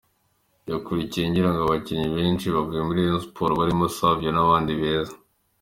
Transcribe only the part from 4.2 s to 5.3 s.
n’abandi beza.